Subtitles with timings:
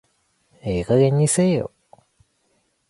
[0.63, 1.69] ええ加減にせえよ